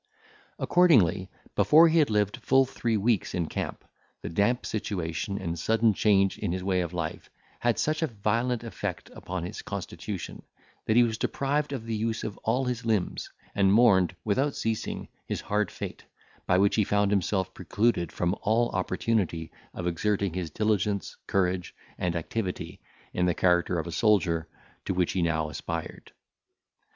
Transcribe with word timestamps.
Accordingly, 0.57 1.29
before 1.55 1.87
he 1.87 1.99
had 1.99 2.09
lived 2.09 2.37
full 2.37 2.65
three 2.65 2.97
weeks 2.97 3.35
in 3.35 3.45
camp, 3.45 3.85
the 4.23 4.29
damp 4.29 4.65
situation, 4.65 5.37
and 5.39 5.59
sudden 5.59 5.93
change 5.93 6.39
in 6.39 6.51
his 6.51 6.63
way 6.63 6.81
of 6.81 6.91
life, 6.91 7.29
had 7.59 7.77
such 7.77 8.01
a 8.01 8.07
violent 8.07 8.63
effect 8.63 9.11
upon 9.13 9.43
his 9.43 9.61
constitution, 9.61 10.41
that 10.87 10.95
he 10.95 11.03
was 11.03 11.19
deprived 11.19 11.71
of 11.71 11.85
the 11.85 11.95
use 11.95 12.23
of 12.23 12.35
all 12.39 12.65
his 12.65 12.83
limbs, 12.83 13.29
and 13.53 13.71
mourned, 13.73 14.15
without 14.25 14.55
ceasing, 14.55 15.07
his 15.27 15.41
hard 15.41 15.69
fate, 15.69 16.03
by 16.47 16.57
which 16.57 16.77
he 16.77 16.83
found 16.83 17.11
himself 17.11 17.53
precluded 17.53 18.11
from 18.11 18.33
all 18.41 18.69
opportunity 18.69 19.51
of 19.71 19.85
exerting 19.85 20.33
his 20.33 20.49
diligence, 20.49 21.15
courage, 21.27 21.75
and 21.99 22.15
activity, 22.15 22.81
in 23.13 23.27
the 23.27 23.35
character 23.35 23.77
of 23.77 23.85
a 23.85 23.91
soldier, 23.91 24.47
to 24.83 24.95
which 24.95 25.11
he 25.11 25.21
now 25.21 25.47
aspired. 25.47 26.11